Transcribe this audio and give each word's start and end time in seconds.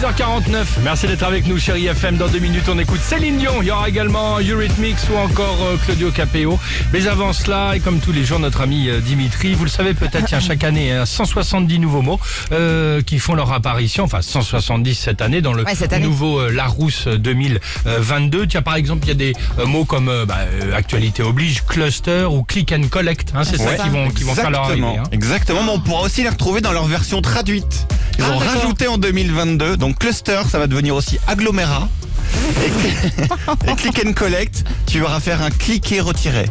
7h49, 0.00 0.64
merci 0.84 1.06
d'être 1.06 1.22
avec 1.22 1.46
nous 1.46 1.58
chérie 1.58 1.86
FM. 1.86 2.18
Dans 2.18 2.28
deux 2.28 2.38
minutes 2.38 2.68
on 2.68 2.78
écoute 2.78 3.00
Céline 3.00 3.38
Dion, 3.38 3.62
il 3.62 3.68
y 3.68 3.70
aura 3.70 3.88
également 3.88 4.38
Eurythmics 4.40 4.96
ou 5.10 5.16
encore 5.16 5.56
euh, 5.62 5.76
Claudio 5.84 6.10
Capéo. 6.10 6.58
Mais 6.92 7.06
avant 7.06 7.32
cela, 7.32 7.74
et 7.74 7.80
comme 7.80 7.98
tous 8.00 8.12
les 8.12 8.22
jours, 8.22 8.38
notre 8.38 8.60
ami 8.60 8.90
euh, 8.90 9.00
Dimitri, 9.00 9.54
vous 9.54 9.64
le 9.64 9.70
savez 9.70 9.94
peut-être, 9.94 10.28
il 10.28 10.32
y 10.32 10.34
a 10.34 10.40
chaque 10.40 10.64
année 10.64 10.92
hein, 10.92 11.06
170 11.06 11.78
nouveaux 11.78 12.02
mots 12.02 12.20
euh, 12.52 13.00
qui 13.00 13.18
font 13.18 13.34
leur 13.34 13.52
apparition, 13.52 14.04
enfin 14.04 14.20
170 14.20 14.94
cette 14.94 15.22
année 15.22 15.40
dans 15.40 15.54
le 15.54 15.64
Ouais, 15.64 15.74
cette 15.74 15.94
année. 15.94 16.04
nouveau 16.04 16.40
euh, 16.40 16.50
Larousse 16.50 17.08
2022. 17.08 18.46
Tiens 18.48 18.62
par 18.62 18.76
exemple, 18.76 19.04
il 19.06 19.08
y 19.08 19.12
a 19.12 19.14
des 19.14 19.32
euh, 19.58 19.64
mots 19.64 19.86
comme 19.86 20.10
euh, 20.10 20.26
bah, 20.26 20.40
euh, 20.62 20.76
actualité 20.76 21.22
oblige, 21.22 21.64
cluster 21.64 22.24
ou 22.30 22.42
click 22.42 22.70
and 22.72 22.88
collect. 22.90 23.32
Hein, 23.34 23.44
c'est 23.44 23.56
ça 23.58 23.74
qui 23.76 23.88
vont, 23.88 24.10
qui 24.10 24.24
vont 24.24 24.34
faire 24.34 24.50
leur 24.50 24.64
arrivée. 24.64 24.76
Exactement. 24.82 25.04
hein. 25.06 25.10
Exactement, 25.12 25.62
mais 25.62 25.70
on 25.72 25.80
pourra 25.80 26.02
aussi 26.02 26.22
les 26.22 26.28
retrouver 26.28 26.60
dans 26.60 26.72
leur 26.72 26.84
version 26.84 27.22
traduite. 27.22 27.86
Ils 28.18 28.24
Ah, 28.24 28.32
ont 28.32 28.38
rajouté 28.38 28.88
en 28.88 28.98
2022, 28.98 29.76
donc 29.76 29.98
cluster, 29.98 30.40
ça 30.50 30.58
va 30.58 30.66
devenir 30.66 30.94
aussi 30.94 31.18
agglomérat. 31.26 31.88
Et, 32.64 33.70
et 33.70 33.74
click 33.76 34.02
and 34.06 34.12
collect, 34.14 34.64
tu 34.86 35.00
vas 35.00 35.20
faire 35.20 35.42
un 35.42 35.50
cliquer 35.50 36.00
retirer. 36.00 36.46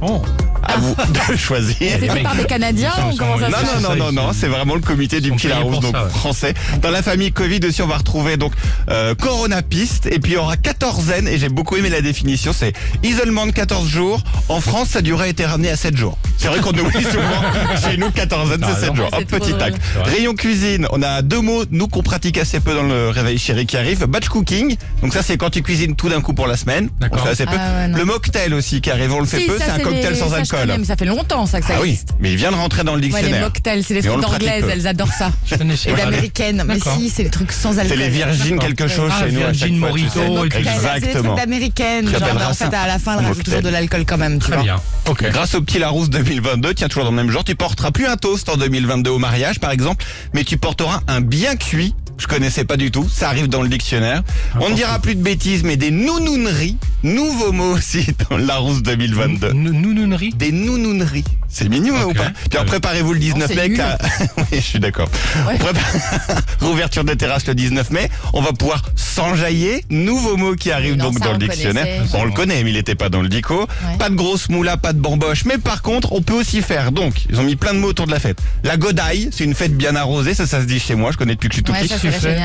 Oh. 0.00 0.22
À 0.66 0.76
vous 0.78 0.94
de 1.30 1.36
choisir. 1.36 1.74
C'est 1.80 2.08
fait 2.08 2.22
par 2.22 2.34
des 2.36 2.44
Canadiens 2.44 2.92
ou 3.12 3.16
comment 3.16 3.38
ça 3.38 3.48
Non, 3.48 3.56
se 3.58 3.62
non, 3.64 3.70
passe 3.72 3.82
non, 3.82 3.88
ça, 3.88 3.96
non, 3.96 4.12
non, 4.12 4.30
c'est 4.32 4.46
vraiment 4.48 4.74
le 4.74 4.80
comité 4.80 5.20
du 5.20 5.30
petit 5.32 5.48
Larousse, 5.48 5.80
donc 5.80 5.94
ça, 5.94 6.04
ouais. 6.04 6.10
français. 6.10 6.54
Dans 6.82 6.90
la 6.90 7.02
famille 7.02 7.32
Covid 7.32 7.60
aussi, 7.66 7.82
on 7.82 7.86
va 7.86 7.96
retrouver 7.98 8.36
donc 8.36 8.52
euh, 8.90 9.14
Corona 9.14 9.62
Piste, 9.62 10.06
et 10.06 10.18
puis 10.18 10.32
il 10.32 10.34
y 10.34 10.38
aura 10.38 10.56
quatorzaine, 10.56 11.28
et 11.28 11.38
j'ai 11.38 11.48
beaucoup 11.48 11.76
aimé 11.76 11.88
la 11.90 12.00
définition, 12.00 12.52
c'est 12.52 12.72
isolement 13.02 13.46
de 13.46 13.52
14 13.52 13.88
jours. 13.88 14.22
En 14.48 14.60
France, 14.60 14.88
sa 14.90 15.02
durée 15.02 15.24
a 15.26 15.28
été 15.28 15.44
ramenée 15.44 15.70
à 15.70 15.76
7 15.76 15.96
jours. 15.96 16.18
C'est 16.38 16.48
vrai 16.48 16.60
qu'on 16.60 16.70
oublie 16.72 17.02
souvent, 17.04 17.42
chez 17.90 17.96
nous, 17.96 18.10
quatorzaine, 18.10 18.60
Ah, 18.62 18.68
c'est 18.74 18.80
7 18.80 18.88
non. 18.90 18.94
jours. 18.96 19.06
Hop, 19.12 19.14
c'est 19.18 19.38
petit 19.38 19.54
tac. 19.54 19.74
Rayon 20.04 20.34
cuisine, 20.34 20.86
on 20.90 21.02
a 21.02 21.22
deux 21.22 21.40
mots, 21.40 21.64
nous 21.70 21.88
qu'on 21.88 22.02
pratique 22.02 22.38
assez 22.38 22.60
peu 22.60 22.74
dans 22.74 22.82
le 22.82 23.08
réveil 23.10 23.38
chéri 23.38 23.66
qui 23.66 23.76
arrive. 23.76 24.04
Batch 24.06 24.28
cooking, 24.28 24.76
donc 25.02 25.12
ça 25.14 25.22
c'est 25.22 25.36
quand 25.36 25.50
tu 25.50 25.62
cuisines 25.62 25.96
tout 25.96 26.08
d'un 26.08 26.20
coup 26.20 26.34
pour 26.34 26.46
la 26.46 26.56
semaine. 26.56 26.88
D'accord. 27.00 27.20
On 27.22 27.24
fait 27.24 27.30
assez 27.30 27.46
peu. 27.46 27.56
Ah 27.58 27.86
le 27.88 28.04
mocktail 28.04 28.52
aussi 28.54 28.80
qui 28.80 28.90
arrive, 28.90 29.12
on 29.14 29.20
le 29.20 29.26
fait 29.26 29.40
Si, 29.40 29.46
peu, 29.46 29.58
ça, 29.58 29.64
c'est 29.66 29.70
un 29.72 29.78
cocktail 29.78 30.12
les- 30.12 30.18
sans 30.18 30.30
ça, 30.30 30.36
alcool. 30.36 30.53
Connais, 30.60 30.78
mais 30.78 30.84
ça 30.84 30.96
fait 30.96 31.04
longtemps 31.04 31.46
ça 31.46 31.60
que 31.60 31.66
ça 31.66 31.74
Ah 31.76 31.80
oui, 31.82 31.90
existe. 31.90 32.08
mais 32.20 32.30
il 32.32 32.36
vient 32.36 32.50
de 32.50 32.56
rentrer 32.56 32.84
dans 32.84 32.94
le 32.94 33.00
Ouais, 33.00 33.06
les 33.06 33.08
dictionnaire. 33.12 33.40
mocktails, 33.42 33.82
c'est 33.84 33.94
les 33.94 34.02
Mais 34.02 34.08
on 34.08 34.12
trucs 34.12 34.24
le 34.24 34.28
pratique 34.30 34.48
d'anglaises, 34.48 34.64
peu. 34.64 34.70
elles 34.70 34.86
adorent 34.86 35.12
ça. 35.12 35.30
Je 35.46 35.54
connaissais 35.56 35.90
Et 35.90 35.92
pas. 35.92 36.04
d'américaines. 36.04 36.64
Mais 36.66 36.74
D'accord. 36.78 36.96
si, 36.98 37.10
c'est 37.10 37.22
les 37.24 37.30
trucs 37.30 37.52
sans 37.52 37.78
alcool. 37.78 37.96
C'est 37.98 38.04
les 38.04 38.08
Virgin 38.10 38.58
quelque 38.58 38.88
chose 38.88 39.10
Ah, 39.14 39.24
chez 39.26 39.32
nous. 39.32 39.40
à 39.42 39.50
Virgin 39.52 39.52
chaque 39.52 39.68
fois, 39.68 39.76
tu 39.76 39.80
Morito 40.02 40.10
sais. 40.12 40.20
et 40.20 40.26
tout 40.26 40.32
Mocktails, 40.34 40.64
C'est 40.64 40.70
les 40.70 40.96
Exactement. 40.96 41.34
trucs 41.34 41.36
d'américaines. 41.44 42.08
Genre, 42.10 42.22
en 42.22 42.52
ça 42.54 42.70
fait, 42.70 42.76
à 42.76 42.86
la 42.86 42.98
fin, 42.98 43.12
elle 43.18 43.24
un 43.24 43.28
rajoute 43.28 43.44
toujours 43.44 43.58
mocktail. 43.58 43.62
de 43.62 43.68
l'alcool 43.70 44.04
quand 44.06 44.18
même, 44.18 44.34
tu 44.38 44.46
Très 44.46 44.54
vois. 44.54 44.62
bien. 44.64 44.76
Ok. 45.08 45.30
Grâce 45.30 45.54
au 45.54 45.60
petit 45.62 45.78
Larousse 45.78 46.10
2022, 46.10 46.74
tiens 46.74 46.88
toujours 46.88 47.04
dans 47.04 47.10
le 47.10 47.16
même 47.16 47.30
genre, 47.30 47.44
tu 47.44 47.54
porteras 47.54 47.90
plus 47.90 48.06
un 48.06 48.16
toast 48.16 48.48
en 48.48 48.56
2022 48.56 49.10
au 49.10 49.18
mariage 49.18 49.60
par 49.60 49.70
exemple, 49.70 50.04
mais 50.32 50.44
tu 50.44 50.56
porteras 50.56 51.00
un 51.08 51.20
bien 51.20 51.56
cuit. 51.56 51.94
Je 52.16 52.26
connaissais 52.26 52.64
pas 52.64 52.76
du 52.76 52.90
tout, 52.90 53.08
ça 53.12 53.28
arrive 53.28 53.48
dans 53.48 53.60
le 53.62 53.68
dictionnaire. 53.68 54.22
On 54.60 54.70
ne 54.70 54.74
dira 54.74 54.98
plus 55.00 55.14
de 55.16 55.22
bêtises, 55.22 55.62
mais 55.64 55.76
des 55.76 55.90
nounouneries, 55.90 56.76
nouveau 57.02 57.52
mot 57.52 57.72
aussi 57.74 58.06
dans 58.30 58.36
le 58.36 58.44
Larousse 58.44 58.82
2022. 58.82 59.48
N- 59.50 59.54
Nounounerie 59.80 60.30
Des 60.34 60.52
nounouneries. 60.52 61.24
C'est 61.48 61.68
mignon 61.68 61.94
hein, 61.96 62.04
ou 62.08 62.14
pas? 62.14 62.30
Puis 62.50 62.58
alors, 62.58 62.64
préparez-vous 62.66 63.12
le 63.12 63.18
19 63.20 63.48
c'est 63.48 63.68
mai. 63.68 63.74
car- 63.76 63.96
oui, 64.38 64.44
je 64.52 64.58
suis 64.60 64.80
d'accord. 64.80 65.08
Ouais. 65.46 65.56
Prépa- 65.56 66.40
Rouverture 66.60 67.04
des 67.04 67.16
terrasses 67.16 67.46
le 67.46 67.54
19 67.54 67.90
mai. 67.90 68.10
On 68.32 68.40
va 68.42 68.52
pouvoir 68.52 68.82
s'enjailler. 68.96 69.84
Nouveau 69.90 70.36
mot 70.36 70.54
qui 70.56 70.72
arrive 70.72 70.96
Non, 70.96 71.04
donc 71.06 71.18
ça, 71.18 71.26
dans 71.26 71.30
on 71.30 71.38
le 71.38 71.46
dictionnaire. 71.46 71.84
connaissait. 71.98 72.16
On 72.18 72.24
le 72.24 72.32
connaît, 72.32 72.64
mais 72.64 72.70
il 72.70 72.76
n'était 72.76 72.96
pas 72.96 73.08
dans 73.08 73.22
le 73.22 73.28
dico. 73.28 73.60
Ouais. 73.60 73.98
Pas 73.98 74.08
de 74.08 74.14
grosse 74.16 74.48
moula, 74.48 74.76
pas 74.76 74.92
de 74.92 74.98
bamboche. 74.98 75.44
Mais 75.44 75.58
par 75.58 75.82
contre, 75.82 76.12
on 76.12 76.22
peut 76.22 76.34
aussi 76.34 76.60
faire. 76.62 76.90
Donc, 76.90 77.14
ils 77.30 77.38
ont 77.38 77.44
mis 77.44 77.54
plein 77.56 77.72
de 77.74 77.78
mots 77.78 77.88
autour 77.88 78.06
de 78.06 78.12
la 78.12 78.18
fête. 78.18 78.38
La 78.64 78.76
godaille, 78.76 79.28
c'est 79.30 79.44
une 79.44 79.54
fête 79.54 79.76
bien 79.76 79.94
arrosée. 79.94 80.34
Ça, 80.34 80.46
ça 80.48 80.60
se 80.60 80.66
dit 80.66 80.80
chez 80.80 80.96
moi. 80.96 81.12
Je 81.12 81.18
connais 81.18 81.34
depuis 81.34 81.48
que 81.48 81.54
je 81.54 81.58
suis 81.58 81.64
tout 81.64 81.72
Ouais, 81.72 81.78
petit. 81.80 81.88
ça, 81.90 81.98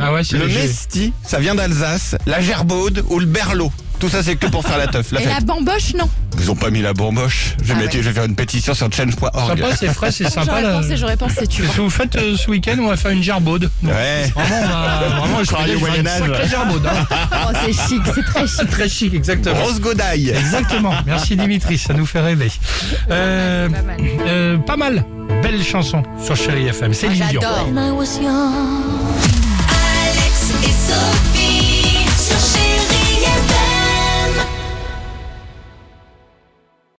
Ah 0.00 0.12
ouais, 0.12 0.22
Le 0.32 0.46
mesti, 0.48 1.12
ça 1.24 1.38
vient 1.38 1.54
d'Alsace. 1.54 2.16
La 2.26 2.40
gerbaude 2.40 3.04
ou 3.08 3.18
le 3.18 3.26
berlot. 3.26 3.72
Tout 3.98 4.08
ça, 4.08 4.20
c'est 4.24 4.34
que 4.34 4.48
pour 4.48 4.66
faire 4.66 4.78
la 4.78 4.88
teuf, 4.88 5.12
la 5.12 5.20
Et 5.20 5.24
fête. 5.24 5.32
la 5.32 5.40
bamboche, 5.40 5.94
non. 5.94 6.08
Ils 6.40 6.50
ont 6.50 6.56
pas 6.56 6.70
mis 6.70 6.82
la 6.82 6.92
bamboche. 6.92 7.54
Je 7.62 7.68
vais, 7.68 7.74
Ah 7.76 7.78
mettre- 7.82 7.94
ouais. 7.94 8.02
je 8.02 8.08
vais 8.08 8.12
faire 8.14 8.24
une 8.24 8.34
pétition 8.34 8.74
sur 8.74 8.92
change.org. 8.92 9.60
Sympa, 9.60 9.76
c'est 9.76 9.94
frais, 9.94 10.10
c'est 10.10 10.28
sympa. 10.28 10.44
J'aurais 10.46 10.62
là. 10.62 10.72
pensé, 10.80 10.96
j'aurais 10.96 11.16
pensé, 11.16 11.46
tu 11.46 11.62
Qu'est-ce 11.62 11.66
vois. 11.66 11.74
que 11.76 11.80
vous 11.82 11.90
faites 11.90 12.16
euh, 12.16 12.36
ce 12.36 12.50
week-end 12.50 12.74
On 12.80 12.88
va 12.88 12.96
faire 12.96 13.12
une 13.12 13.22
gerbaude. 13.22 13.70
Ouais. 13.84 14.24
Vraiment, 14.34 14.56
on 14.56 14.68
va, 14.68 15.18
vraiment, 15.20 15.44
je 15.44 15.52
au 16.44 16.48
gerbaude. 16.48 16.84
hein. 16.86 17.06
Oh, 17.32 17.52
c'est 17.64 17.72
chic, 17.72 18.02
c'est 18.12 18.24
très 18.24 18.46
chic. 18.48 18.70
Très 18.70 18.88
chic, 18.88 19.14
exactement. 19.14 19.54
Grosse 19.60 19.80
godaille. 19.80 20.30
Exactement. 20.30 20.94
Merci 21.06 21.36
Dimitri, 21.36 21.78
ça 21.78 21.94
nous 21.94 22.06
fait 22.06 22.20
rêver. 22.20 22.50
Euh, 23.10 23.68
pas 23.68 23.82
mal. 23.82 23.96
euh, 24.26 24.58
pas 24.58 24.76
mal. 24.76 25.04
Belle 25.44 25.62
chanson 25.62 26.02
sur 26.24 26.34
Chéri 26.34 26.66
FM. 26.66 26.92
C'est 26.92 27.06
Ah, 27.08 27.12
Dion. 27.30 27.40
J'adore. 27.40 27.68
When 27.72 27.84
I 27.86 27.90
was 27.92 28.18
young. 28.20 29.11
Alex 30.52 30.68
et 30.68 30.72
Sophie 30.72 30.92
sur 30.92 31.32
Chérie 31.32 31.71